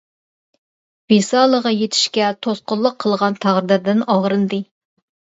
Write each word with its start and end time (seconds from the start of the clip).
ۋىسالىغا 1.13 1.73
يېتىشكە 1.73 2.29
توسقۇنلۇق 2.45 2.97
قىلغان 3.05 3.37
تەقدىردىن 3.47 4.03
ئاغرىندى. 4.15 4.61